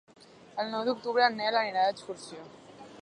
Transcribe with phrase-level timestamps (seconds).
[0.63, 2.43] El nou d'octubre en Nel anirà d'excursió.